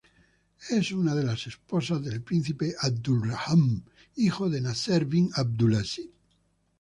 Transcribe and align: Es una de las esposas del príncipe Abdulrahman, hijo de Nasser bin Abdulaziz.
Es 0.71 0.91
una 0.91 1.13
de 1.13 1.23
las 1.23 1.45
esposas 1.45 2.03
del 2.03 2.23
príncipe 2.23 2.73
Abdulrahman, 2.81 3.83
hijo 4.15 4.49
de 4.49 4.59
Nasser 4.59 5.05
bin 5.05 5.29
Abdulaziz. 5.35 6.09